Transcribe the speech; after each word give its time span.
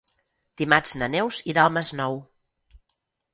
Dimarts 0.61 0.93
na 1.01 1.09
Neus 1.17 1.39
irà 1.53 1.67
al 1.67 1.75
Masnou. 1.77 2.19